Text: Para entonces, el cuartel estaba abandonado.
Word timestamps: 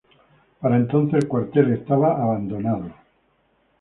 Para 0.59 0.77
entonces, 0.77 1.13
el 1.21 1.27
cuartel 1.27 1.73
estaba 1.73 2.13
abandonado. 2.19 2.91